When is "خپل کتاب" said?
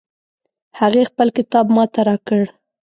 1.09-1.65